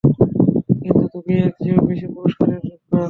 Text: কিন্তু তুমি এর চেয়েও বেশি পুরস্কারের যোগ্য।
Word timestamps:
কিন্তু 0.81 1.05
তুমি 1.13 1.33
এর 1.39 1.51
চেয়েও 1.57 1.81
বেশি 1.89 2.07
পুরস্কারের 2.13 2.59
যোগ্য। 2.67 2.91